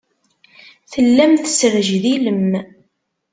Tellam 0.91 1.33
tesrejdilem. 1.35 2.49